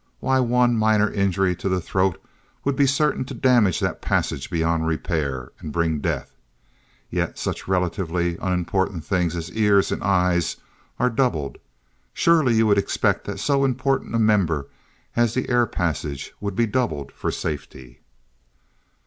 [0.19, 2.19] Why, one minor injury to the throat
[2.65, 6.33] would be certain to damage that passage beyond repair, and bring death.
[7.11, 10.57] Yet such relatively unimportant things as ears, and eyes
[10.97, 11.59] are doubled.
[12.15, 14.69] Surely you would expect that so important a member
[15.15, 18.01] as the air passage would be doubled for safety.